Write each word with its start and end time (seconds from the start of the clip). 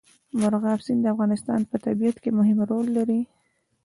مورغاب 0.39 0.79
سیند 0.85 1.01
د 1.03 1.07
افغانستان 1.13 1.59
په 1.69 1.77
طبیعت 1.85 2.17
کې 2.23 2.29
مهم 2.39 2.57
رول 2.69 2.87
لري. 2.97 3.21